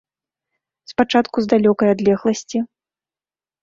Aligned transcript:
Спачатку 0.93 1.37
з 1.45 1.53
далёкай 1.53 1.87
адлегласці. 1.99 2.57